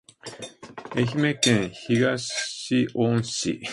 [0.95, 2.33] 愛媛県東
[2.95, 3.61] 温市